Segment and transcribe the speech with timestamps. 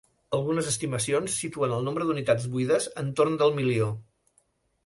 [0.35, 3.93] Algunes estimacions situen el nombre d'unitats buides entorn del milió.